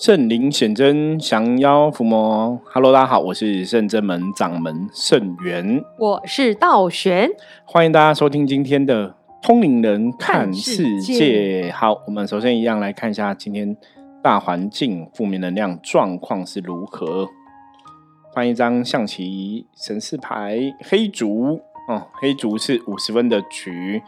[0.00, 2.58] 圣灵显真，降妖伏魔。
[2.72, 7.28] Hello，大家好，我是圣真门掌门圣元，我是道玄，
[7.66, 11.70] 欢迎大家收听今天的通灵人看世界。
[11.70, 13.76] 好，我们首先一样来看一下今天
[14.22, 17.28] 大环境负面能量状况是如何。
[18.32, 21.60] 换一张象棋神士牌，黑竹。
[21.90, 24.00] 哦，黑竹是五十分的局，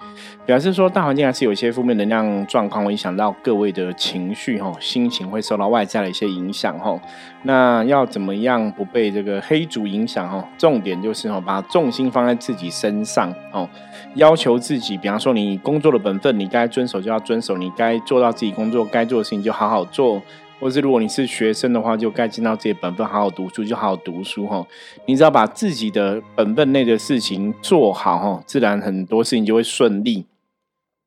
[0.47, 6.97] 表示说大环境还是有一些负面能量状况，会影响到各位的情绪哈，心情会受到外在的一些影响哈。
[7.43, 10.49] 那要怎么样不被这个黑竹影响哈？
[10.57, 13.69] 重点就是哦，把重心放在自己身上哦，
[14.15, 20.23] 要求自己，比方说你工作的本分，你该遵守就要遵守，你该做到自己工作该做的事情就好好做。
[20.63, 24.65] 或是如果你是学生的话，就该尽到自己本分，好好读书就好好读书哈。
[25.07, 30.25] 你只要把自己的本分内的事情做好哈，自然很多事情就会顺利。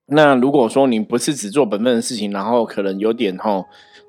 [0.08, 3.64] 那如果说你不是只做本分的事情，然后可能有点哈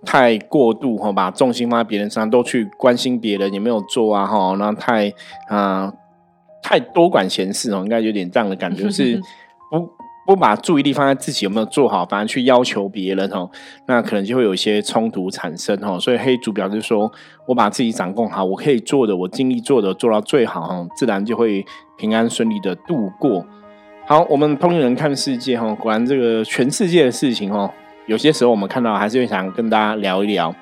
[0.04, 5.12] 太过度哈，把重心放在别人身上，都去关心别人有没有做啊哈，那太
[5.48, 5.92] 啊
[6.60, 9.22] 太多管闲事哦，应该有点这样的感觉是
[9.70, 9.95] 不。
[10.26, 13.48] 不把注意力放在自己有没有做好，反而去要求别人哦，
[13.86, 15.98] 那可能就会有一些冲突产生哦。
[16.00, 17.10] 所以黑主表示说，
[17.46, 21.64] 我把自己掌控好，我可以做的，我尽力做的，做到最好哈，自然就会
[21.96, 23.46] 平安顺利的度过。
[24.04, 27.70] 好，我们通灵人看世界哈，果然这个全世界的事情哦，
[28.06, 30.52] 有些时候我们看到还是会想跟大家聊一聊。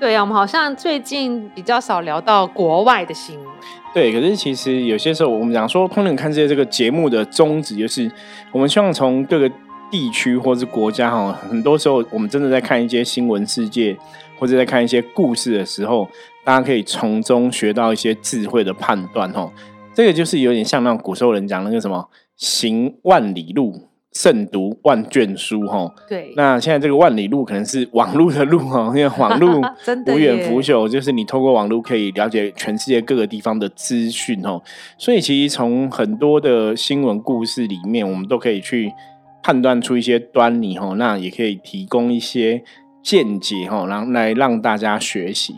[0.00, 3.46] 对呀，我们好像最近比较少聊到国外的新闻。
[3.92, 8.08] 对，可是其实有些时候，我们讲说《通灵看世界》这个节目的宗旨，就是
[8.52, 9.50] 我们希望从各个
[9.90, 13.96] 地区或是国家哈，很多时候我们真的在看一些新闻世界，
[14.38, 16.08] 或者在看一些故事的时候，
[16.44, 19.50] 大家可以从中学到一些智慧的判断哈。
[19.92, 23.87] 这个就是有点像那种古时候人讲那个什么“行万里路”。
[24.18, 26.32] 胜读万卷书，哈，对。
[26.34, 29.62] 那现在这个万里路可能是网路的路，哈，因为网路
[30.12, 34.60] 无远腐朽，就是你透过网路可以了解全世界各个地方的资讯，哈。
[34.98, 38.92] 所以其实从很多的新闻故事里面，我们都可以去
[39.40, 40.94] 判断出一些端倪，哈。
[40.96, 42.64] 那也可以提供一些
[43.00, 45.54] 见解，哈，然后来让大家学习。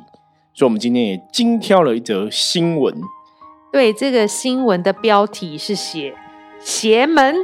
[0.53, 2.95] 所以，我们今天也精挑了一则新闻。
[3.73, 6.13] 对，这个新闻的标题是写
[6.61, 7.37] 邪门。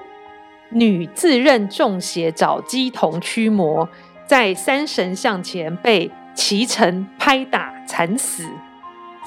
[0.71, 3.89] 女自认中邪，找鸡童驱魔，
[4.27, 8.45] 在三神像前被骑乘拍打惨死，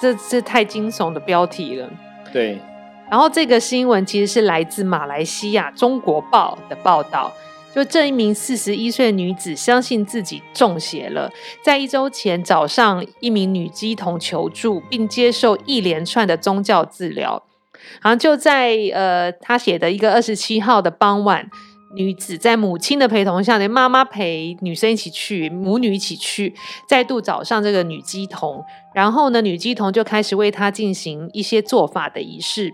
[0.02, 1.90] 这这太惊悚的标题了。
[2.32, 2.60] 对，
[3.10, 7.32] 然后这个新闻其实是来自马来西亚《中国报》的报道，
[7.74, 11.32] 就这一名四十一岁女子相信自己中邪了，
[11.64, 17.42] 在一周前找上一名女鸡童求助，并接受一连串的宗教治疗。
[18.02, 21.50] 好像就在呃，他写的一个二十七号的傍晚，
[21.96, 26.54] 女子在母亲的陪同下，连妈妈陪女生一起去，母女一起去，
[26.88, 28.64] 再度找上这个女鸡童，
[28.94, 32.74] 然后呢，女鸡童就开始为她进行一些做法的仪式。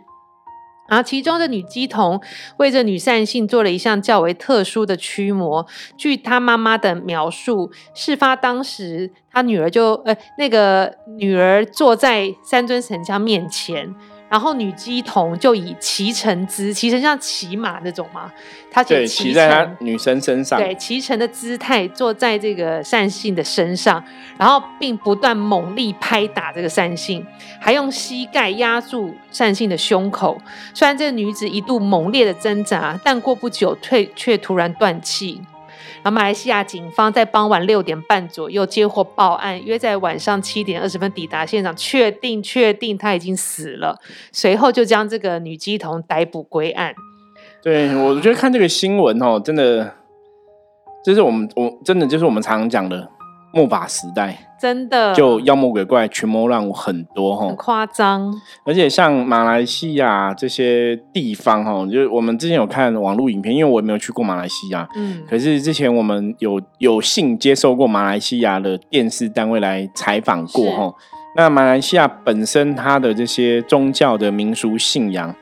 [0.88, 2.22] 然后其中的女鸡童
[2.58, 5.66] 为这女善性做了一项较为特殊的驱魔。
[5.98, 13.96] 据她妈妈的描述，事发当时，她女儿就呃，那个女儿坐在三尊神像面前。
[14.28, 18.31] 然后女鸡童就以骑乘姿，骑乘像骑马那种嘛，
[18.72, 24.03] 她就骑在她女生身上，对，骑乘的姿态坐在这个善信的身上，
[24.38, 27.25] 然后并不断猛力拍打这个善信，
[27.59, 30.42] 还用膝盖压住善信的胸口。
[30.74, 35.42] 虽然这个女子一度猛烈的挣扎，但过不久退却突然断气。
[36.03, 44.00] 然后马来西亚警方在傍晚六点半左右接获报案，约在晚上七点二十分抵达现场，确定确定他已经死了，
[44.31, 46.94] 随后就将这个女鸡童逮捕归案。
[47.62, 49.95] 对，我觉得看这个新闻哦，真的，
[51.03, 53.09] 就是我们我真的就是我们常讲的。
[53.56, 58.30] 末法时代，真的就妖魔鬼怪、群魔乱舞很多哈，很夸张。
[58.66, 70.94] 而且像马来西亚这些地方哈，就是我们之前有看网络影片，因为我也没有去过马来西亚，嗯，可是之前我们有有幸接受过马来西亚的电视单位来采访过哈。
[71.38, 75.34] 那马来西亚本身它的这些宗教的民俗信仰，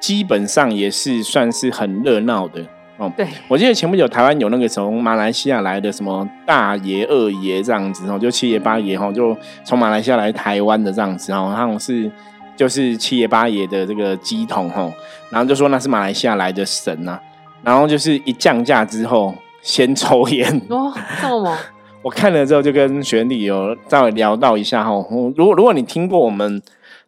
[0.00, 2.64] 基本上也是算是很热闹的。
[2.98, 12.10] 哦，对，我记得前不久台湾有那个从马来西亚来的什么大爷、二爷这样子，哦，就七爷八爷，哈，就从马来西亚来台湾的这样子，哦，他们是
[12.56, 14.90] 就是七爷八爷的这个鸡桶，哈，
[15.30, 17.16] 然后就说那是马来西亚来的神呐，
[17.62, 20.92] 然后就是一降价之后先抽烟，哦，
[21.22, 21.56] 这么猛，
[22.02, 24.90] 我看了之后就跟学弟有稍微聊到一下，哈，
[25.36, 26.60] 如果如果你听过我们《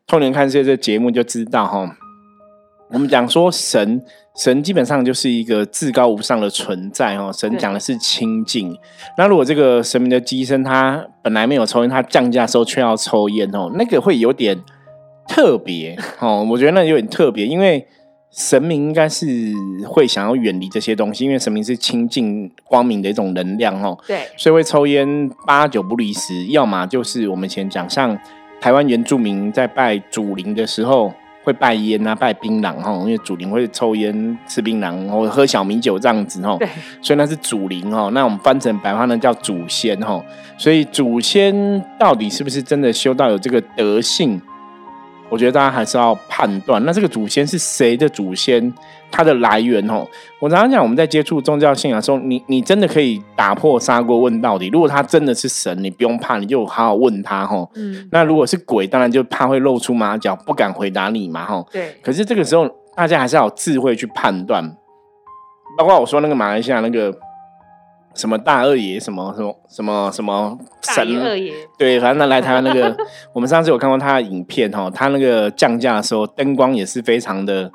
[0.07, 1.97] 通年看世界》这节目就知道，哈。
[2.93, 4.03] 我们讲说神，
[4.37, 7.33] 神基本上就是一个至高无上的存在哦。
[7.33, 8.77] 神讲的是清净。
[9.17, 14.59] 那如果这个神明的机身他本来没有抽烟，他降价的时候却要抽烟哦，那个会有点
[15.29, 16.45] 特别哦。
[16.51, 17.87] 我觉得那有点特别，因为
[18.33, 19.27] 神明应该是
[19.87, 23.97] 会想要远离这些东西，因为神明是清净光明的一种能量哦。
[24.09, 28.19] 对，所以会抽烟八九不离十，要么就是我们以前讲像
[28.61, 31.13] 台湾原住民在拜祖灵的时候。
[31.43, 36.57] 会拜烟啊，拜槟榔哈，因为祖灵会抽烟、吃槟榔，或喝小米酒这样子哈。
[36.59, 36.69] 对，
[37.01, 38.11] 所以那是祖灵哈。
[38.13, 40.23] 那我们翻成白话呢，叫祖先哈。
[40.59, 44.41] 所以祖先到底是不是真的修到有这个德性？
[45.31, 48.73] 我觉得大家还是要判断，那这个祖先是谁的祖先？
[49.13, 50.07] 它的来源哦，
[50.39, 54.69] 我常常讲，我们在接触宗教信仰的时候，你你真的可以打破砂锅问到底。
[54.69, 57.69] 如果他真的是神，你不用怕，你就好好问他哈。
[57.75, 58.09] 嗯。
[58.13, 61.65] 那如果是鬼，当然就怕会露出马脚，不敢回答你嘛哈。
[61.73, 61.93] 对。
[62.01, 64.65] 可是这个时候，大家还是要有智慧去判断。
[65.77, 67.13] 包括我说那个马来西亚那个
[68.15, 72.97] 什么大二爷，什么什么什么什么神二爷，对，反正他来台湾那个，
[73.35, 77.71] 我们上次有看过他的影片哈，他那个降价的时候，灯光也是非常的。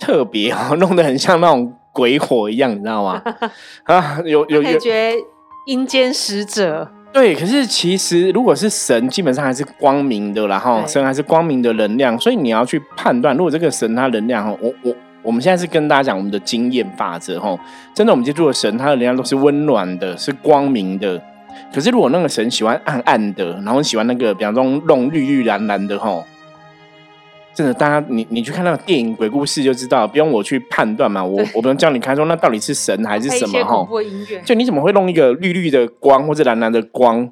[0.00, 3.22] 特别哦， 弄得很像那种鬼火一样，你知道吗？
[3.84, 5.14] 啊，有有感觉
[5.66, 6.90] 阴间使者。
[7.12, 14.92] 对，可是其实如果是神，基本上还是光明的，然后神还是光明的能量，所以你要去判断，如果这个神他能量哈，我我
[15.24, 17.58] 我们现在是跟大家讲我们的经验法则哈，
[17.94, 21.20] 真的我们接触的神，他的能量都是温暖的，是光明的。
[21.72, 26.22] 可是如果那个神喜欢暗暗的，然后喜欢那个，比方说弄绿绿蓝蓝的哈。
[27.54, 33.86] 真的，大家你你去看那个电影鬼故事就知道，不用我去判断嘛，我我不用叫你看说那到底是神还是什么 哈？
[34.44, 37.30] 就你怎么会弄一个绿绿的光或者蓝蓝的光？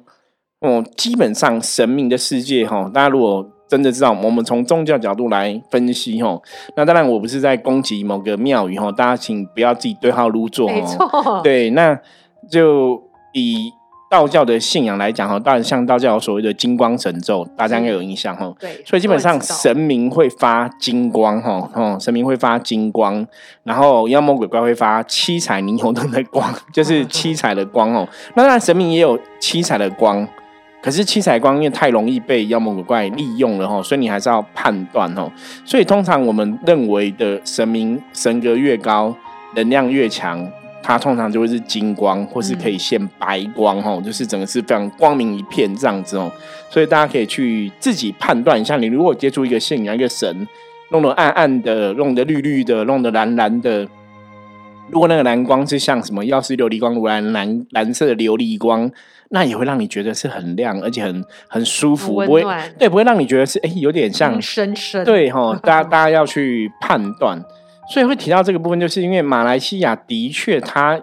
[0.61, 6.39] 哦，基本上神明的世界哈，大家如果真的知道，我们从宗教角度来分析哈，
[6.75, 11.41] 那当然我不是在攻击某个庙宇哈，大家请不要自己对号入座哦。
[11.43, 11.99] 对，那
[12.49, 13.01] 就
[13.33, 13.71] 以。
[14.09, 18.53] 道教的信仰来讲哈，当然像道教所谓的金光神咒，大家应该有印象哈。
[18.59, 23.25] 对，所以基本上神明会发金光哈，哦，神明会发金光，
[23.63, 28.07] 然后妖魔鬼怪会发七彩霓虹灯的光，就是 七彩的光哦。
[28.35, 30.27] 那当然神明也有七彩的光，
[30.83, 35.31] 可是七彩光因为太容易被妖魔鬼怪利用了哈，所以你还是要判断哦。
[35.63, 39.15] 所以通常我们认为的神明神格越高，
[39.55, 40.45] 能量越强。
[40.85, 46.29] 它通常就会是金光，或是可以现白光，哈，就是整个是非常光明一片这样子哦。
[46.69, 50.45] 所以大家可以去自己判断一下，你如果接触一个信仰、一个神，
[50.91, 53.87] 弄得暗暗的、弄得绿绿的、弄得蓝蓝的，
[54.91, 58.91] 如果那个蓝光是像什么药师琉璃光、蓝蓝蓝色的琉璃光，
[59.33, 62.45] 那也会让你觉得是很亮，而且很很舒服，不会
[62.77, 65.59] 对，不会让你觉得是哎有点像深深对哈。
[65.63, 67.43] 大家大家要去判断。
[67.91, 71.01] 所以会提到这个部分，就是因为马来西亚的确，它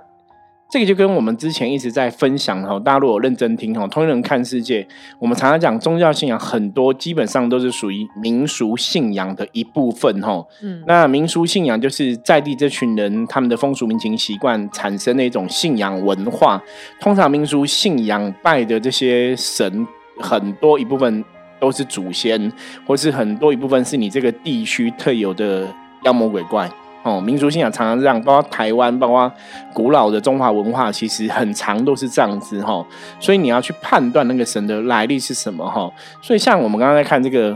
[0.70, 4.86] 这个就跟我们之前一直在分享哈，大家如果认真听哈，通人看世界，
[5.18, 10.44] 我们常常讲宗教信仰很多基本上都是属于民俗信仰的一部分哈。
[10.62, 16.62] 嗯，那民俗信仰就是在地这群人他们的风俗民情习惯产生的一种信仰文化。
[17.00, 19.86] 通常民俗信仰拜的这些神，
[20.20, 21.24] 很多一部分
[21.58, 22.50] 都是祖先，
[22.86, 25.66] 或是很多一部分是你这个地区特有的。
[26.02, 26.66] 妖魔鬼怪
[27.02, 29.32] 哦，民族信仰常常这样，包括台湾，包括
[29.72, 32.84] 古老的中华文化，其实很长都是这样子哈。
[33.18, 35.90] 所以你要去判断那个神的来历是什么哈。
[36.20, 37.48] 所以像我们刚刚在看这个，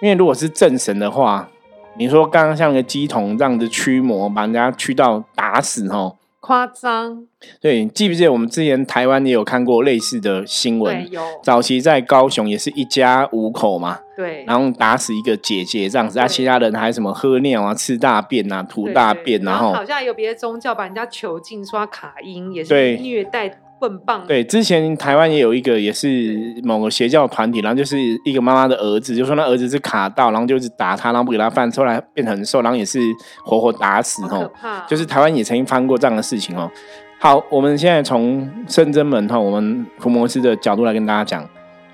[0.00, 1.48] 因为如果是正神的话，
[1.96, 6.12] 你说刚刚像个鸡童这样子驱魔，把人家驱到打死哈。
[6.44, 7.24] 夸张，
[7.60, 11.08] 对，记不记得我们之前台湾也有看过类似的新闻？
[11.08, 11.22] 有。
[11.40, 23.60] 早期在高雄也是一家五口嘛，对，然后打死一个姐姐这样子，啊，其他人还什么喝尿啊、吃大便啊、吐大便，然后好像有别的宗教把人家囚禁刷卡音，也是虐待。
[23.82, 33.00] 棍棒对，之前台湾也有一个，也是某个邪教团体，然后就是一个妈妈的儿子，就说那儿子是卡到，然后就是打他，然后不给他饭，后来变很瘦，然后也是
[33.44, 34.48] 活活打死哦。
[34.86, 36.70] 就是台湾也曾经发生过这样的事情哦。
[37.18, 41.44] 好，我们现在从深真门哈，我们伏魔师的角度来跟大家讲，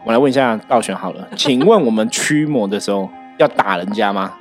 [0.05, 4.35] 我来问一下道玄好了，请问我们驱魔的时候要打人家吗？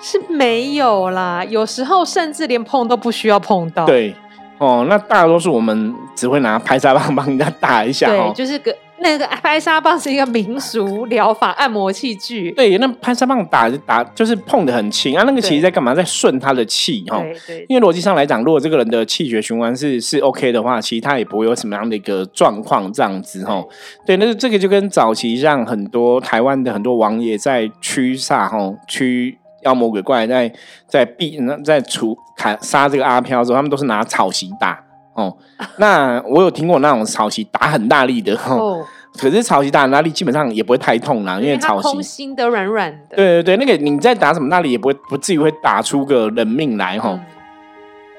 [0.00, 3.86] 是没有啦，有时候甚至连碰都不需要碰到。
[3.86, 4.12] 对。
[4.60, 23.64] 哦，那大多数我们只会拿拍沙棒帮人家打一下，对，就是个那个拍沙棒是一个民俗疗法按摩器具，对，那拍沙棒打打就是碰的很轻啊，那个其实在干嘛，在顺他的气哈，对，因为逻辑上来讲，如果这个人的气血循环是是 OK 的话，其实他也不会有什么样的一个状况这样子哈，
[24.04, 29.38] 对，那这个就跟早期像很多台湾的很多王爷在驱煞哈驱。
[29.62, 30.52] 妖魔鬼怪在
[30.86, 34.82] 在避在除砍杀这个阿飘的时候，他们都是拿草席打
[35.14, 35.36] 哦。
[35.78, 38.84] 那我有听过那种草席打很大力的哦，
[39.18, 43.16] 可是草席打很大力基本上也不会太痛啦，因为草席心的软软的。
[43.16, 47.18] 对对对，那个你在打什么大力也不会不至于会打出个人命来哈。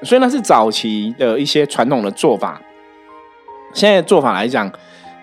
[0.02, 2.60] 所以那是早期的一些传统的做法。
[3.72, 4.70] 现在做法来讲，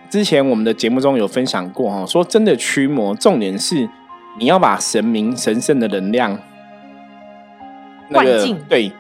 [0.10, 3.88] 之前我们的节目中有分享过哈，说真的驱魔，重点是
[4.40, 6.40] 你要把神明神圣的能量，
[8.10, 8.92] 那个对，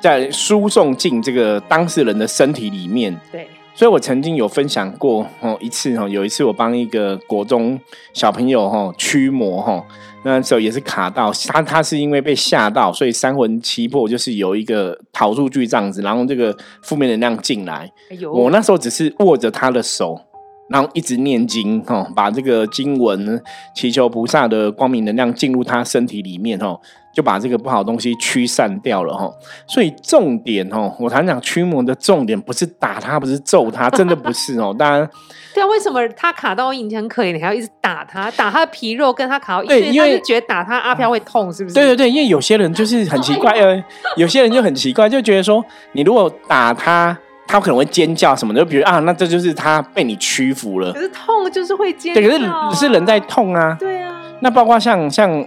[0.00, 3.20] 在输送进这个当事人的身体里面。
[3.32, 7.78] 对，所以我曾经有分享过哦一次哈，有一次我帮一个国中
[8.14, 9.84] 小朋友哈驱魔哈。
[10.24, 17.90] 那时候也是卡到他，他是因为被吓到，所以三魂七魄就是有一个逃出去这样子，然后这个负面能量进来。
[18.10, 20.20] 哎我那时候只是握着他的手，
[20.68, 23.42] 然后一直念经哈，把这个经文
[23.74, 26.78] 祈求菩萨的光明能量进入他身体里面哈。
[27.10, 29.28] 就把这个不好东西驱散掉了哈，
[29.66, 34.72] 所以重点哦，我常讲驱魔的重点不是打他，不是揍他， 真的不是哦。
[34.78, 35.10] 当然，
[35.52, 41.74] 对啊，为什么他卡到阴很可怜，你还要一直打他，打他的皮肉，跟他卡到对，因为觉得打他阿飘会痛，是不是？
[41.74, 43.82] 对对对，因为有些人就是很奇怪， 呃，
[44.16, 50.92] 有些人就很奇怪，就觉得说你如果打他，他可能会尖叫什么的，就比如啊，那这就是他被你屈服了。
[50.92, 53.76] 可是痛就是会尖，对，可是是人在痛啊。
[53.80, 55.44] 对啊，那包括像像。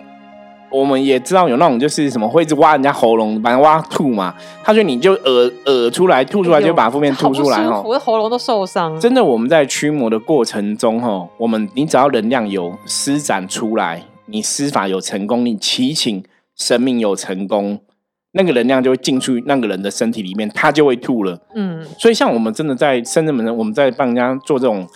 [0.73, 4.33] 我们也知道有那种就是什么会一直挖人家喉咙，把人挖吐嘛。
[4.63, 7.81] 他说你就耳耳出来吐出来，就把负面吐出来哈。
[7.81, 8.97] 我的喉咙都受伤。
[8.97, 16.23] 真的，我们在驱魔的过程中哈，我们你只要能量有施展出来，你施法有成功，你祈请
[16.55, 17.81] 神明有成功，
[18.33, 21.39] 那个能量就会进去那个人的身体里面，他就会吐了。
[21.55, 21.85] 嗯。
[21.97, 24.87] 所以像我们真的在深圳门，我们在帮人家做这种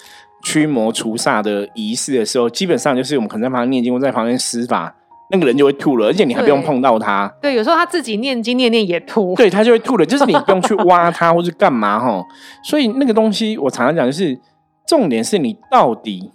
[0.44, 4.96] 驱魔除煞的仪式的时候，基本上就是我们可能在旁边念经，或在旁边施法。
[5.32, 7.28] 那个人就会吐了，而且你还不用碰到他。
[7.42, 9.34] 对，有时候他自己念经念念也吐。
[9.36, 12.24] 对他就会吐了，就是你不用去挖他或是干嘛哈。
[12.64, 14.40] 所以那个东西我常常讲，就是
[14.86, 16.32] 重点是你到底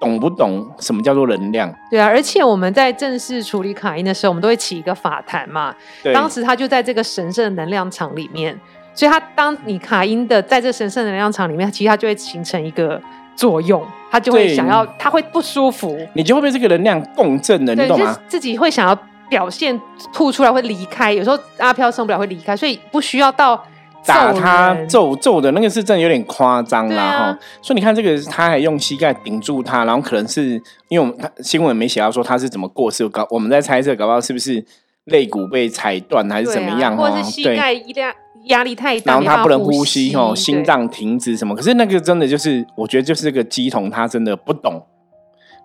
[0.00, 1.72] 懂不懂什么叫做能量？
[1.90, 5.74] 对啊，而且我们在正式处理卡因的时候，我们都会起一个法坛嘛。
[6.12, 8.58] 当时他就在这个神圣的能量场里面，
[8.94, 13.00] 所以他当你卡因的在这神圣能量场里面，其实它就会形成一个。
[13.36, 18.16] 作用，他就会想要，他会不舒服，你就会被这个能量共振的，你懂吗？
[18.28, 18.96] 自己会想要
[19.28, 19.76] 表现
[20.12, 21.12] 吐出来，会离开。
[21.12, 23.60] 有时候阿飘受不了会离开，所以不需要到
[24.06, 27.38] 打他揍揍的那个是真的有点夸张啦哈。
[27.62, 30.52] 所以你看这个，他还用膝盖顶住他，然后可能是
[30.88, 34.64] 因为我们他新闻没写到说他是怎么过世，搞我们在猜测，搞不好是不是
[35.04, 37.74] 肋骨被踩断还是怎么样，或者是膝盖。
[38.48, 41.56] 压力太大，然后他不能呼吸，哦，心脏停止什么？
[41.56, 44.84] 可是那个真的就是，我觉得就是这个鸡童他真的不懂，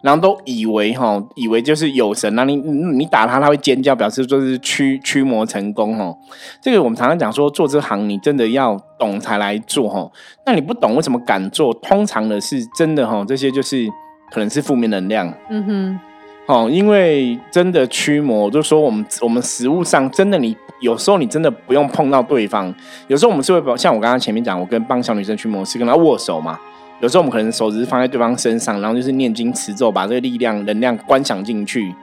[0.01, 6.18] 然后都以为哈，以为就是有神，那你你打他他会尖叫，表示就是驱驱魔成功哦。
[6.62, 10.10] 这个我们常常讲说，做这行你真的要懂才来做哈。
[10.46, 11.74] 那你不懂为什么敢做？
[11.75, 13.88] 通常的是真的哈，这些就是
[14.32, 15.34] 可能是负面能量。
[15.50, 16.00] 嗯哼。
[16.48, 22.74] 哦，因为真的驱魔，就说我们我们实物上真的，你有时候你真的不用碰到对方，
[23.08, 26.60] 有时候我们是会像我刚刚前面讲，我跟帮小女生驱魔是跟她握手嘛，
[27.01, 31.94] 有时候我们可能手只是放在对方身上，然后就是念经持咒，把这个力量能量观想进去，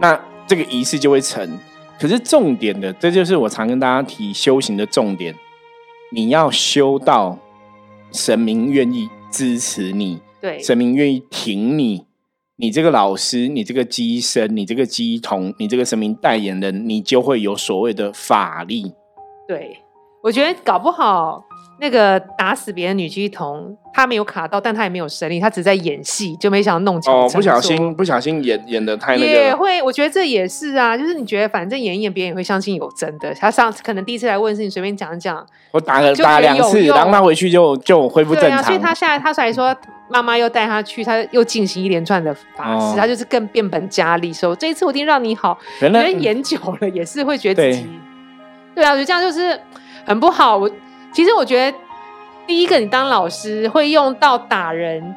[0.00, 1.58] 那这个仪式就会成。
[2.00, 5.34] 可是重点的，这就是我常跟大家提修行的重点，
[6.10, 7.38] 你要修到
[8.10, 12.04] 神明愿意支持你，对，神明愿意挺你。
[12.56, 18.92] 你这个老师，你这个机身，你这个机童，你这个神明代言人，你就会有所谓的法力。
[19.48, 19.78] 对，
[20.22, 21.44] 我觉得搞不好。
[21.80, 29.26] 那个打死别的女机童，她没有卡到，但她也没有神力，她只在演戏，就没想到弄巧哦，不小心，不小心演演的太那个。
[29.26, 33.34] 也会，我觉得这也是啊，就是你觉得反正演一演，别人也会相信有真的。
[33.34, 38.62] 他上次可能第一次来问事，你随便讲讲，我打了打两次，然后他回去就就恢复正常。
[38.62, 39.76] 所以他下来，他才说
[40.08, 45.58] 妈妈又带他去，他又进行一连串的法事，他就是更变本加厉，说这一次我一定让你好。
[45.80, 47.88] 因为演久了也是会觉得自己，
[48.76, 49.60] 对啊，我觉得这样就是
[50.04, 50.56] 很不好。
[50.56, 50.70] 我。
[51.14, 51.78] 其实我觉得，
[52.46, 55.14] 第一个，你当老师会用到打人。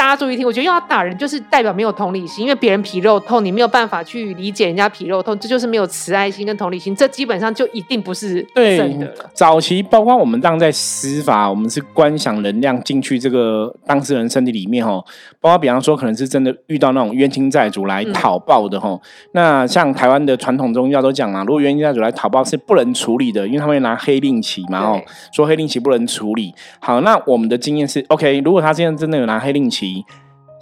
[0.00, 9.12] 大家注意听，我觉得要打人就是代表没有同理心，因为别人皮肉痛，你没有办法去理解人家皮肉痛，这就是没有慈爱心跟同理心，这基本上就一定不是对的了。
[9.34, 15.04] 早期包括我们当在司法，我们是观想能量进去这个当事人身体里面哦，
[15.38, 18.98] 包括比方说可能是真的遇到那种冤亲债主来讨报的哈，
[19.32, 26.54] 那像台湾的传统宗教都讲啊，如果冤亲债主来讨报是不能处理的，因为他们会拿黑令旗嘛哦，说黑令旗不能处理。
[26.78, 29.89] 好，那我们的经验是 OK，如果他现在真的有拿黑令旗。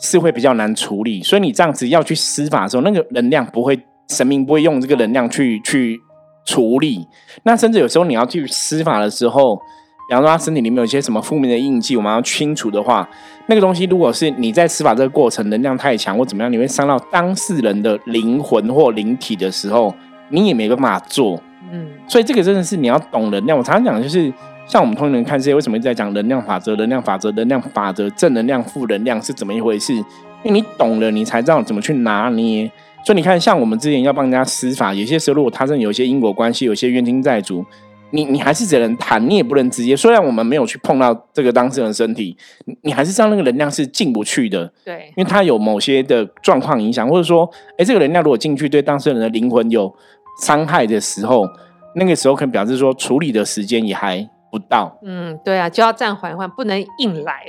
[0.01, 6.01] 是会比较难处理，所以你这样子要去施法的时候，那个能量不会神明不会用这个能量去去
[6.45, 7.05] 处理。
[7.43, 9.57] 那甚至有时候你要去施法的时候，
[10.09, 13.09] 比方说他身体里面有一些什么负面的印记，我们要清除的话，
[13.49, 19.93] 那个东西如果是你在施法这个过程能量太强或怎么样，你会伤到当事人的灵魂或灵体的时候，
[20.31, 21.41] 你也没办法做。
[21.71, 23.59] 嗯，所以这个真的是你要懂能量。
[23.59, 24.33] 我常常讲的就是。
[24.69, 29.95] 像我们通灵人看世界，为什么一直在讲能量法则、能量法则、能量法则、正能量、负能量是怎么一回事？
[29.95, 30.05] 因
[30.45, 32.71] 为你懂了，你才知道怎么去拿捏。
[33.03, 37.65] 所以你看，像我们之前要帮人家施法，有些时候如果他真的有一些因果关系，有些冤亲债主，
[38.11, 39.97] 你你还是只能谈，你也不能直接。
[39.97, 44.71] 虽然我们没有去碰到这个当事人身体，你你还是知道那个能量是进不去的。
[44.85, 49.91] 对，因为他有某些的状况影响，或者说，哎，这个能量如果进去对当事人的灵魂有
[50.43, 51.49] 伤害的时候，
[51.95, 54.29] 那个时候可能表示说处理的时间也还。
[54.51, 57.43] 不到，嗯，对啊，就要暂缓缓，不能硬来，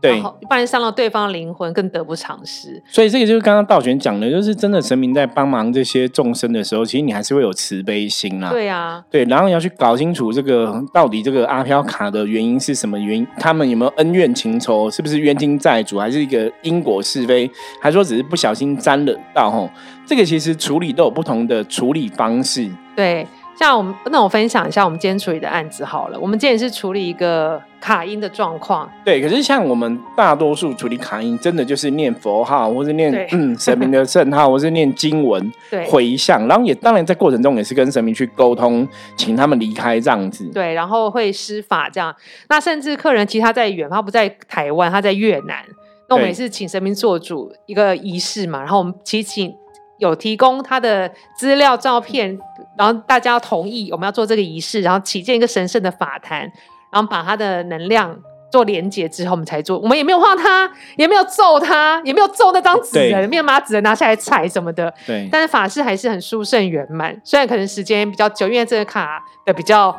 [0.00, 2.82] 对，不然伤了对方的灵魂，更得不偿失。
[2.86, 8.50] 所以这个就是刚刚道玄讲的，就是真的神明在帮忙这些众生的时候，其实你还是会有慈悲心啦。
[8.50, 17.50] 对啊，对，然后你要去搞清楚这个到底这个阿飘卡的原因是什么原因，他们有没有恩怨情仇，是不是冤亲债主，还是一个因果是非，
[17.80, 19.68] 还说只是不小心沾了到吼？
[20.06, 22.70] 这个其实处理都有不同的处理方式。
[22.94, 23.26] 对。
[23.58, 26.20] 像我们，那我分享一下我们今天处理的案子好了。
[26.20, 28.88] 我们今天也是处理一个卡音的状况。
[29.04, 35.52] 对，可是像我们大多数处理卡音，真的就是念佛号，或是念嗯神明的圣号，或是念经文
[35.90, 38.86] 回向，然后也当然在过程中也是跟神明去沟通，
[39.16, 40.48] 请他们离开这样子。
[40.54, 42.14] 对，然后会施法这样。
[42.48, 45.64] 那甚至客人其实他在远，他不在台湾，他在越南。
[46.08, 48.60] 那我们也是请神明做主一个仪式嘛。
[48.60, 49.52] 然后我们其实请。
[49.98, 52.38] 有提供他的资料、照片，
[52.78, 56.42] 然后大家同意我们要做这个仪式，然后起建一个神圣的法坛，
[56.92, 58.16] 然后把它的能量
[58.52, 59.76] 做连接之后，我们才做。
[59.80, 64.94] 我们也没有画他，也没有揍他，也没有揍那张纸人，没有把纸人拿下来踩什么的。
[65.04, 65.28] 对。
[65.32, 69.94] 但是法事还是很殊胜圆满，虽然可能时间比较久，因为这个卡的比较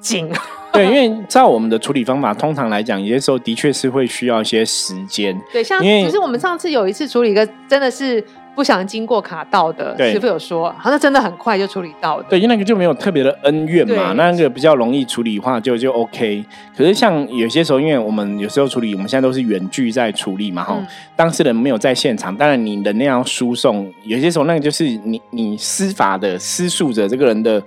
[0.00, 0.32] 紧。
[0.72, 5.38] 对，因为照我们的处理方法，通常来讲，有些时候的确是会需要一些时间。
[5.52, 8.24] 对，像其实我们上次有一次处理一个，真的是。
[8.54, 12.26] 不想经过卡道的师傅有说，好像真的很快就处理到的。
[12.28, 16.44] 对，因为那个就没有特别的恩怨嘛，那个比较容易处理话就就 OK。
[16.76, 20.78] 可是像有些时候，因为我们有时候处理，我们现在都是远距在处理嘛，哈，
[21.16, 27.62] 当事人没有在现场，当然你能量要输送，有些时候那个就是你你司法的施术者这个人的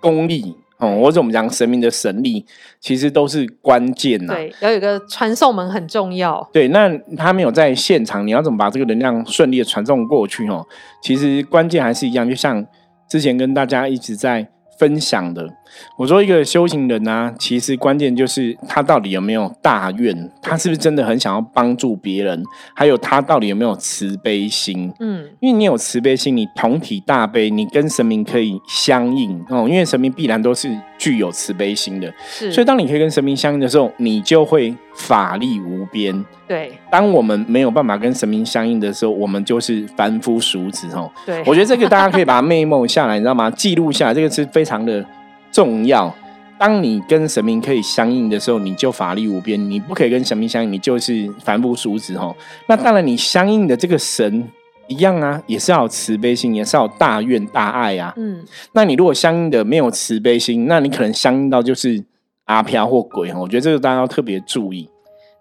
[0.00, 0.56] 功力。
[0.82, 2.44] 哦，或者我们讲神明的神力，
[2.80, 4.34] 其实都是关键呐。
[4.34, 6.46] 对，要有个传送门很重要。
[6.52, 10.46] 对，那他没有在现场，你要怎么把这个能量顺利的传送过去？
[10.48, 10.66] 哦，
[11.02, 12.66] 其实关键还是一样，就像
[13.08, 14.48] 之前跟大家一直在。
[14.78, 15.48] 分享的，
[15.96, 22.42] 我说一个修行人呢，其实关键就是他到底有没有大愿，他是不是真的很想要帮助别人，
[22.74, 24.92] 还有他到底有没有慈悲心。
[25.00, 32.12] 嗯，因为你有慈悲心，你同体大悲，你跟神明可以相应哦，因为神明必然都是具有慈悲心的。
[32.28, 36.24] 是，所以当你可以跟神明相应的时候，你就会法力无边。
[36.48, 41.10] 对，当我们没有办法跟神明相应的时候，我们就是凡夫俗子哦。
[41.24, 43.50] 对，我觉得这个大家可以把它 memo 下来，你知道吗？
[43.50, 45.04] 记录下来，这个是非常的
[45.52, 46.14] 重要。
[46.58, 52.32] 当你跟神明可以相应的时候，你就法力无边；你不可以跟神明相应，你就是凡夫俗子哦。
[52.68, 54.48] 那当然，你相应的这个神
[54.86, 58.14] 一样啊，也是要有慈悲心，也是要有大愿大爱啊。
[58.16, 62.04] 嗯，那你如果相应的没有慈悲心，那你可能相应到就是
[62.44, 63.38] 阿飘或鬼哦。
[63.40, 64.88] 我觉得这个大家要特别注意。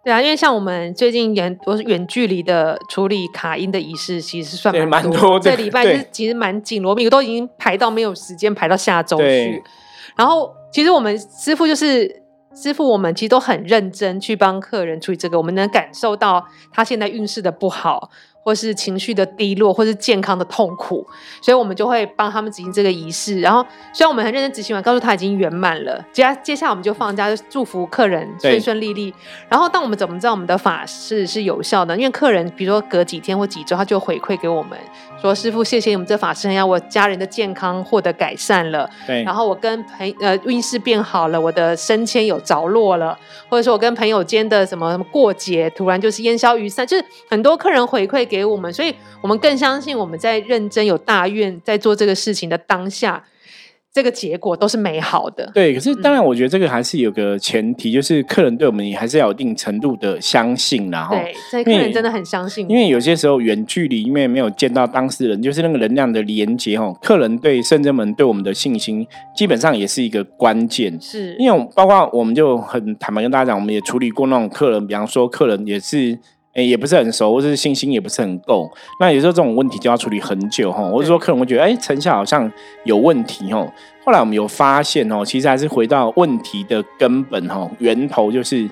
[0.04, 5.40] 对啊，因为像我们最近远都是远距离的处理卡音的仪式，其实算蛮多。
[5.40, 9.62] 这礼拜是其实蛮紧，罗密都已经排到没有时间排到下周去。
[10.16, 12.24] 然后其实我们师傅就是
[12.56, 18.10] 师傅，我们其实都很认真去帮客人处理这个，我们能感受到他现在运势的不好。
[18.44, 21.06] 或是情绪的低落，或是健康的痛苦，
[21.44, 23.40] 所以我们就会帮他们执行这个仪式。
[23.40, 29.14] 然后，虽然我们很认真执行完，告诉他已经圆满了，接接下来我们就放假，祝福客人顺顺利利。
[29.48, 31.96] 然后，但我们怎么知道我们的法事是有效的？
[31.96, 34.76] 因为客人比如说隔几天或几周，他就回馈给我们
[35.22, 38.90] 说：“师傅，谢谢你们这法师，让我家人的健康获得改善了。
[39.06, 43.18] 对，然后我跟朋呃运势变好了，我的升迁有着落了，
[43.50, 53.22] 或者说我跟朋友间的什么什么过节，突然就是烟消云散，就是很多客人回馈。”给我们，所以我们更相信我们在认真有大愿在做这个事情的当下，
[53.94, 55.52] 这个结果都是美好的。
[55.54, 62.70] 对，可是当然，我觉得这个还是有个前提，就是客人对我们也还是要有一定程度的相信，然后对，所以客人真的很相信。
[62.70, 66.98] 因为有些时候远距离，因为没有见到当事人，就是那个能量的连接哦。
[67.02, 70.98] 客人对圣真门对我们的信心，基本上也是一个关键。
[71.02, 76.18] 是，因为包括我们就很坦白跟大家讲，我们也处理过那种客人，比方说客人也是。
[76.54, 78.70] 哎，也不是很熟，或者是信心也不是很够。
[79.00, 82.52] 那有时候这种问题就要处理很久哈，或者说客人会觉得，哎，成效好像
[82.84, 83.72] 有问题哦。
[84.04, 88.70] 后来我们有发现哦，其实还是回到问题的根本哦，源头就是，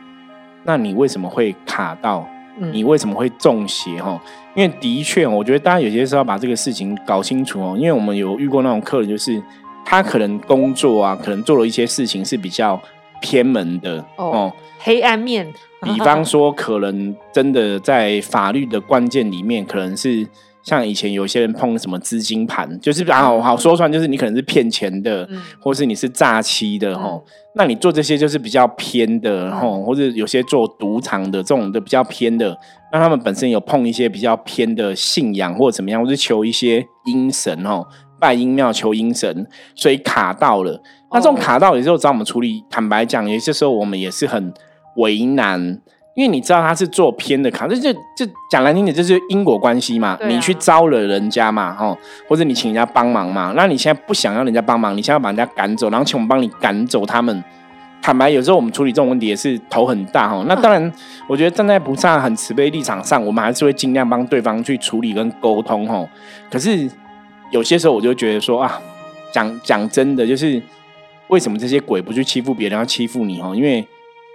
[0.64, 2.28] 那你为什么会卡到？
[2.74, 4.22] 你为什么会中邪哈？
[4.54, 7.74] 因为的确，我觉得大家有些时候要把这个事情搞清楚哦。
[7.80, 9.42] 因为我们有遇过那种客人，就是
[9.86, 12.78] 他可能工作啊，可能做了一些事情是比较
[13.22, 15.52] 偏门的哦，黑暗面。
[15.82, 20.28] 比方说，可能真的在法律的关键里面，可能是
[20.62, 27.18] 像以前有些人碰什么资金盘，就是啊，好说出来就是你可能是骗钱的，嗯或是你是诈欺的哈。
[27.56, 32.58] 那你做这些就是比较偏的哈，或者有些做赌场的这种的比较偏的，
[32.92, 37.88] 那他们本身有碰一些比较偏的信仰或者怎么样，或是求一些阴神哦，
[38.20, 40.84] 拜阴庙求阴神，所以卡到了。
[41.12, 44.54] 那这种卡到有时候找我们处理，坦白讲，有些时候我们也是很。
[44.96, 45.62] 为难，
[46.14, 50.18] 因为你知道他是做偏的卡，这就就讲难听点，就是因果关系嘛。
[50.28, 51.96] 你去招惹人家嘛，哈，
[52.28, 53.54] 或者你请人家帮忙嘛。
[53.56, 57.42] 那你现在不想要人家帮忙，你现在要把人家赶走，然后请我们帮你赶走他们。
[58.02, 60.44] 坦白，有时候我们处理这种问题也是头很大哈。
[60.48, 60.92] 那当然，
[61.28, 66.06] 我觉得站在菩萨很慈悲立场上，我们还是会尽量帮对方去处理跟沟通哈。
[66.52, 66.90] 可是
[67.52, 68.82] 有些时候，我就觉得说啊，
[69.32, 70.62] 讲讲真的，就是
[71.30, 73.54] 为什么这些鬼不去欺负别人，要欺负你哦？
[73.56, 73.86] 因为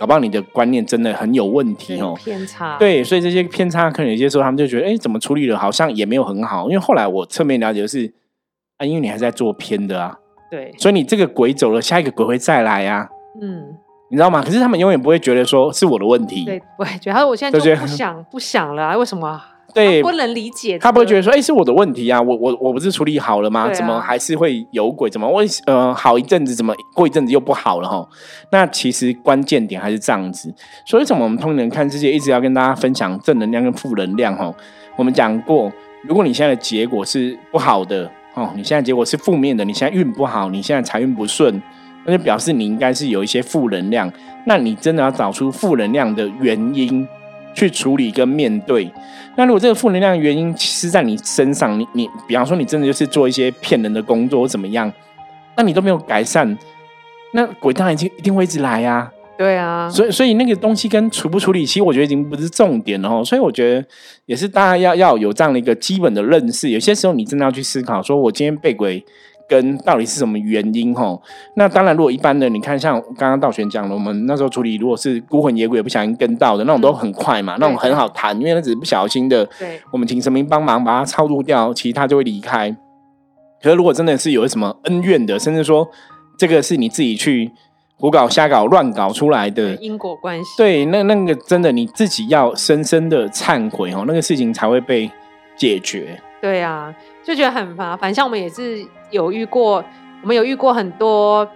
[0.00, 2.76] 搞不好你的观念真的很有问题哦，偏差。
[2.78, 6.64] 对，所以这些偏差可能有些时候他们就觉得，哎，怎么处理的好像也没有很好。
[6.64, 8.12] 因为后来我侧面了解的是，
[8.78, 10.18] 啊，因为你还在做偏的啊，
[10.50, 13.08] 对，所以你这个鬼走了，下一个鬼会再来啊，
[13.40, 13.76] 嗯，
[14.10, 14.42] 你知道吗？
[14.42, 19.40] 可是他们永远不会觉得说是我的问题，对，不会觉得，我现在就不想不想了，啊为什么？
[19.74, 23.68] 对，不能理解，他不会觉得说，哎，是我的问题啊，我我我不是处理好了吗？
[23.72, 25.10] 怎么还是会有鬼？
[25.10, 28.08] 怎么为呃好一阵子，怎么过一阵子又不好了哈？
[28.50, 30.54] 那其实关键点还是这样子。
[30.86, 34.54] 所以为什么我们通人看世界一直要跟大家分享正能量跟负能量哈？
[34.96, 35.72] 我们讲过，
[36.04, 41.60] 如果你现在的结果是不好的哦，你现在结果是负面的，你现在运不好，你现在财运不顺，
[42.06, 44.12] 那就表示你应该是有一些负能量。
[44.46, 47.04] 那你真的要找出负能量的原因。
[47.54, 48.90] 去处理跟面对，
[49.36, 54.92] 那如果这个负能量原因是在你身上，你你，比方说你真的就是做一些骗人的工作怎么样，
[55.56, 56.58] 那你都没有改善，
[57.32, 59.10] 那鬼当然就一定会一直来呀。
[59.36, 63.24] 对啊，所以所以那个东西跟处不处理，其实我觉得已经不是重点了哦。
[63.24, 63.84] 所以我觉得
[64.26, 66.70] 也是大家要要有这样的一个基本的认识。
[66.70, 69.04] 有些时候你真的要去思考，说我今天被鬼。
[69.48, 70.94] 跟到底是什么原因？
[70.94, 71.20] 吼，
[71.56, 79.44] 那当然，如果一般的，你看像刚刚道玄讲了，我们那时候处理，如果是孤魂野鬼不小心跟到的那种，都很快嘛，那种很好谈，因为那只是不小心的。
[79.58, 82.74] 对，我们请神明帮忙把它超度掉，其实他就会离开。
[83.62, 85.88] 可是如果真的是有什么恩怨的，甚至说
[86.38, 87.50] 这个是你自己去
[87.96, 95.10] 胡搞瞎搞乱搞出来的因果关系，对，那那个真的你自己要深深的忏悔哦，那个事情才会被
[95.56, 96.20] 解决。
[96.44, 98.12] 对啊，就觉得很麻烦。
[98.12, 99.82] 像我们也是有遇过，
[100.20, 101.48] 我们有遇过很多，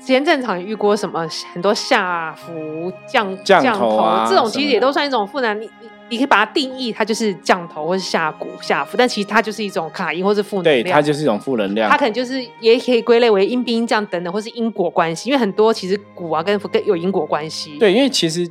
[0.00, 5.60] 前正常遇过什么很多下浮降降头这种，其实也都算一种负能。
[5.60, 10.84] 你你你可以把它定义，它就是降头或是下蛊下浮，但其实它就是一种卡因或是负能量。
[10.84, 11.90] 对，它就是一种负能量。
[11.90, 15.30] 它可能就是也可以归类为阴兵降等等，或是因果关系。
[15.30, 17.76] 因为很多其实蛊啊跟跟有因果关系。
[17.80, 18.48] 对，因为其实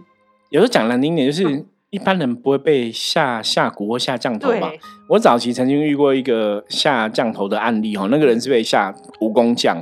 [0.50, 1.66] 有时候讲难听点就是。
[1.92, 4.70] 一般人不会被下下蛊或下降头吧？
[5.08, 9.82] 我早期曾经遇过一个下降头的案例哈，那个人是被下蜈蚣降，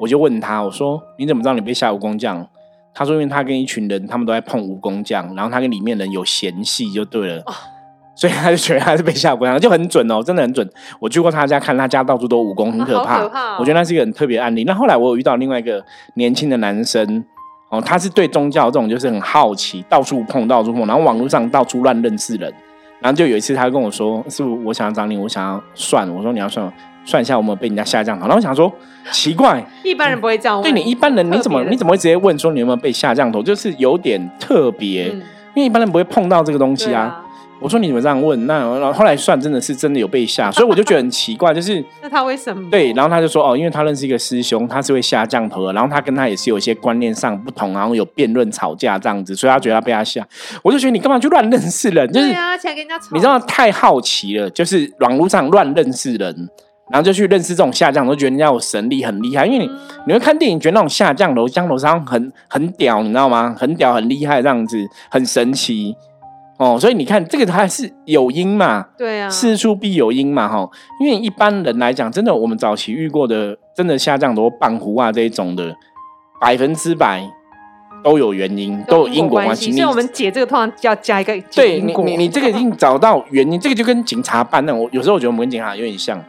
[0.00, 2.46] 我就问他，我说你怎么知道你被下蜈蚣降？
[2.94, 7.44] 他说因为他跟一群人他们都在碰蜈蚣降，然后他跟里面人有嫌隙就对了，
[8.14, 10.68] 所以他就觉得他是被下蜈蚣，就很准哦，真的很准。
[11.00, 13.24] 我去过他家看，他家到处都蜈蚣，很可怕。
[13.58, 14.62] 我觉得那是一个很特别案例。
[14.64, 17.24] 那后来我有遇到另外一个年轻的男生。
[17.70, 22.52] 哦，他是对宗教这种就是很好奇，到处碰，到处碰，然后网络上到处乱认识人。
[22.98, 26.70] 然后就有一次，他跟我说：“是不我想要找你，我想要算。”我说：“你要算，
[27.02, 28.70] 算一下我们被人家下降头。”然后我想说，
[29.10, 30.60] 奇怪， 一般人不会这样。
[30.60, 33.42] 对你一般人，你怎么你怎么会直接问说你有没有被下降头？
[33.42, 35.06] 就是有点特别，
[35.54, 37.24] 因为一般人不会碰到这个东西啊。
[37.60, 38.46] 我说你怎么这样问？
[38.46, 42.70] 那然后后来算真的是真的有被吓，所以我就觉得很奇怪， 就是那他为什么？
[42.70, 50.26] 对，然后他就说哦，因为他认识一个师兄，他是会下降头的，然后他跟他也是有一些观念上不同，然后有辩论吵架这样子，所以他觉得他被他吓。
[50.62, 52.10] 我就觉得你干嘛去乱认识人？
[52.10, 56.48] 就是啊，跟人家吵，你知道太好奇了，就是网络上乱认识人，
[56.90, 59.70] 然后就去认识这种下降，都觉得人家有神力很厉害，因为你
[60.06, 63.54] 你会看电影，觉得那种下降楼、降楼上很很屌，你知道吗？
[63.58, 64.78] 很屌、很厉害这样子，
[65.10, 65.94] 很神奇。
[66.60, 68.84] 哦，所以你看，这个它是有因嘛？
[68.98, 70.68] 对啊，事出必有因嘛，哈。
[71.00, 75.74] 因为一般人来讲，真的我们早期遇过的，真的下降多半壶啊这一种的，
[76.38, 77.26] 百分之百
[78.04, 79.72] 都有原因，都有因果关系。
[79.72, 86.22] 所以我们解这个通常要加一个对你你你这个已经找到原因，这个就跟警察办案，我有时候我觉得我们跟警察有点像。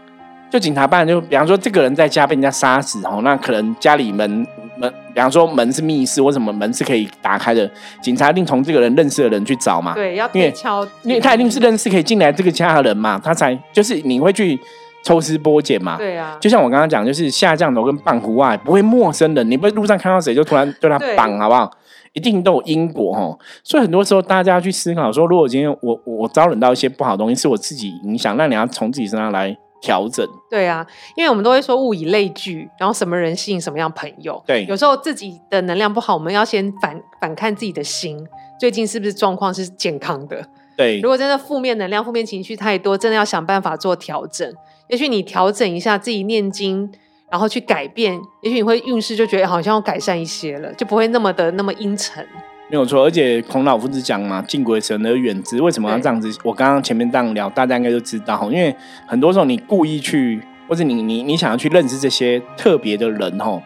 [0.49, 4.45] 就警察办案，就比方说这个人在家被人家杀死哦，那可能家里门
[4.81, 7.69] 门，比方说门是密室或什么门是可以打开的，
[8.01, 9.93] 警察一定从这个人认识的人去找嘛。
[9.93, 14.59] 对，要因为敲，因为他一定是认识可以进来这个家的人嘛，他才就是你会去
[15.03, 15.97] 抽丝剥茧嘛。
[15.97, 21.69] 对啊，就像我刚刚讲，就是下降头跟棒胡外不会陌生人，你不会路上看到谁就突然对他绑，好不好？
[22.13, 23.39] 一定都有因果哦。
[23.63, 29.55] 所以很多时候大家去思考说，如果今天我我招惹到一些不好的东西，是我自己影响，那你要从自己身上来。
[29.81, 34.41] 调整对啊，因为我们都会说物以类聚，然后什么人吸引什么样朋友。
[34.45, 38.25] 对，有时候自己的能量不好，我们要先反反看自己的心，
[38.59, 40.45] 最近是不是状况是健康的？
[40.77, 44.53] 对，如果真的负面能量、负面情绪太多，真的要想办法做调整。
[44.87, 46.91] 也许你调整一下自己念经，
[47.31, 52.25] 然后去改变，也许你会运势就觉得好像要改善一些了，就不会那么的那么阴沉。
[52.71, 55.61] 没有错，而且孔老夫子讲嘛，近鬼神而远之。
[55.61, 56.31] 为什么要这样子？
[56.41, 58.49] 我刚刚前面这样聊，大家应该都知道。
[58.49, 58.73] 因为
[59.05, 63.61] 很多时候你故意去，或者你你你想要去认识这些特别的人吼，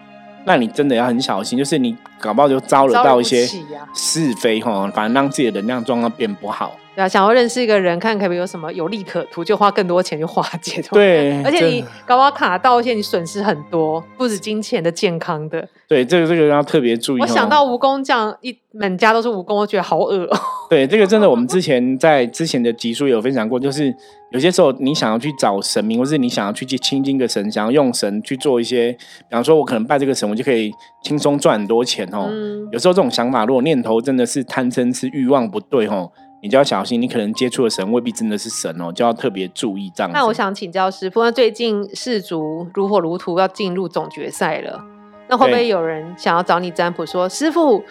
[0.45, 3.45] 那你真的要很小心，就是你搞不好就招惹到一些
[3.93, 6.75] 是非吼，反而让自己的能量状况变不好。
[6.95, 10.81] 对啊，想要认识一个人，看可不可以有什么有利可图，就花更多钱去化解。
[10.91, 15.67] 对， 而且你搞不好卡到，而且你损失很多，不止金钱的、健康的。
[15.87, 17.21] 对，这个这个要特别注意。
[17.21, 20.27] 我想到蜈蚣酱一满家都是蜈蚣，我觉得好恶。
[20.69, 23.93] 对，这个真的，我们之前在之前的集数有分享过，就是
[24.31, 30.71] 有些时候你想要去找神明，或是你想要去去亲近个神，想要用神去做一些，比方说我可能拜这个神，我就可以
[31.03, 32.29] 轻松赚很多钱哦。
[32.71, 36.09] 有时候这种想法，如果念头真的是贪嗔痴欲望不对哦。
[36.45, 40.11] 你就要小心，你可能接触的神未必真的是神哦，就要特别注意这样。
[40.13, 44.85] 那我想请教师傅，那最近世足如火如荼要进入总决赛了，
[45.27, 47.83] 那会不会有人想要找你占卜说，师傅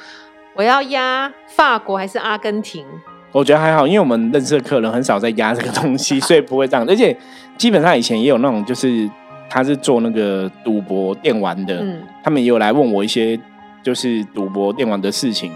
[0.54, 2.86] 我要压法国还是阿根廷？
[3.32, 6.86] 我觉得还好，因为我们认识的客人很少在压这个东西， 所以不会这样。
[6.88, 7.16] 而且
[7.58, 9.10] 基本上以前也有那种，就是
[9.50, 13.36] 他是做那个赌博电玩的，嗯，他们也有来问我一些
[13.82, 15.50] 就是赌博电玩的事情。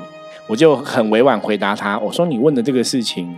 [0.49, 3.37] 我就很委婉回答他，我说你问的这个事情，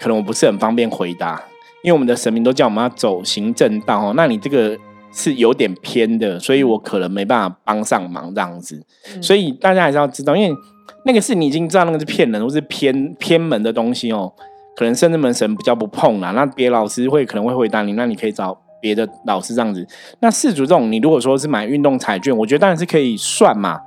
[0.00, 1.40] 可能我不是很方便回答，
[1.82, 4.76] 因为我们的神明都叫我们要走行正道哦，那你这个
[5.12, 8.84] 是有点偏的，所以我可能没办法帮上忙这样子。
[9.20, 10.56] 所以大家还是要知道，因为
[11.04, 14.32] 那个是你已经知道那个是骗人或是偏偏门的东西哦，
[14.74, 16.32] 可能甚至门神比较不碰啦。
[16.32, 19.86] 那别老师会可能会回答你，那你可以找别的老师这样子。
[20.18, 23.78] 那四组这种，你如果说是买运动彩券，我觉得当然是可以算嘛。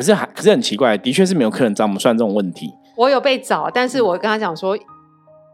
[0.00, 2.72] 可是还可是很奇怪，的确是没有客人找我们算这种问题。
[2.96, 4.74] 我有被找，但是我跟他讲说，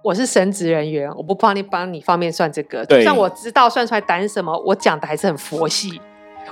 [0.04, 2.86] 我是神职人员，我不帮你帮你方面算这个。
[2.86, 6.00] 就算我知道算出来答案什么，我讲的还是很佛系。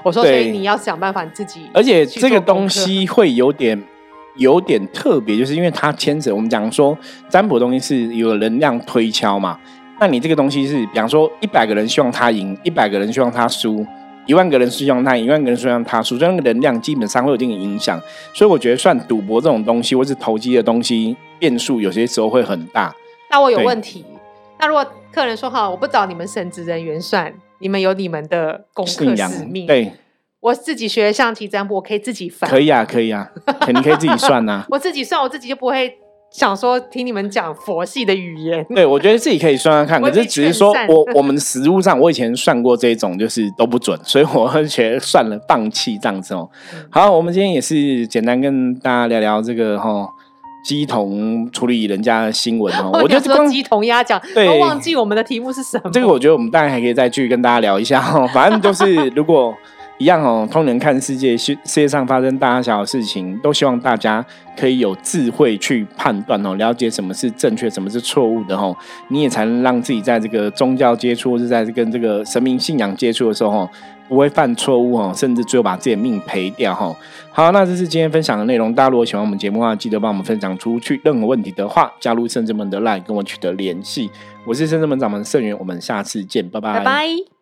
[0.02, 1.70] 我说，所以你要想办法你自己。
[1.72, 3.80] 而且这个东西会有点
[4.38, 9.56] 有点特别，就是因为它牵扯我们讲说占卜东西是有能量推敲嘛。
[10.00, 13.86] 那你这个东西是，比方说一百个人希望他赢，一百个人希望他输。
[14.26, 18.00] 一万个人是用他，一万个人是用他，所以那个能量基本上会有一定的影响。
[18.32, 22.94] 所以我觉得算赌博这种东西，或是投机的东西，变数有些时候会很大。
[23.30, 24.04] 那我有问题。
[24.58, 29.66] 那如果客人说好，我不找你们神职人员算，你们有你们的功课使命。
[29.66, 29.92] 对，
[30.40, 32.48] 我自己学象棋占卜，我可以自己翻。
[32.48, 34.64] 可以啊，可以啊，肯定可以自己算呐。
[34.70, 35.98] 我自己算，我自己就不会。
[36.34, 46.50] 想说听你们讲佛系的语言，对我觉得自己可以算算看，可是只是说我我们实物上，我以前算过这种，就是都不准，所以我觉得算了，放弃这样子哦。
[46.90, 50.08] 好，我们今天也是简单跟大家聊聊这个哈
[50.64, 52.90] 鸡同处理人家的新闻哦。
[53.00, 55.90] 我就说鸡同鸭讲，对，忘记我们的题目是什么。
[55.92, 59.54] 这个我觉得我们当然还可以再继续跟大家聊一下哈，反正就是如果。
[60.04, 64.22] 一样哦，通人看世界，世世界上发生大大小小的事情，都希望大家
[64.54, 68.76] 可以有智慧去判断哦，了解什么是正确，什么是错误的哦，
[69.08, 73.66] 你也才能让自己在这个宗教接触，或是在跟这个神明信仰接触的时候，
[74.06, 76.94] 不会犯错误哦，甚至最后把自己的命赔掉哈。
[77.32, 81.00] 好，那这是今天分享的内容，大家如果喜欢我们节目的话，记得帮我们分享出去。
[81.02, 84.10] 任何问题的话，加入圣智门的 LINE 跟我取得联系。
[84.44, 86.74] 我是圣智门掌门盛元，我们下次见，拜拜。
[86.74, 87.33] 拜拜。